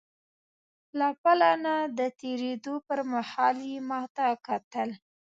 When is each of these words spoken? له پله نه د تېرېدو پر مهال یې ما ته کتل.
له 0.99 1.07
پله 1.23 1.49
نه 1.65 1.75
د 1.99 1.99
تېرېدو 2.21 2.73
پر 2.87 2.99
مهال 3.13 3.57
یې 3.69 3.77
ما 3.89 4.01
ته 4.15 4.27
کتل. 4.47 4.89